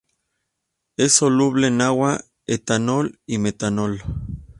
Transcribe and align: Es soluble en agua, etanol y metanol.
Es 0.97 1.13
soluble 1.13 1.67
en 1.67 1.79
agua, 1.79 2.21
etanol 2.47 3.19
y 3.27 3.37
metanol. 3.37 4.01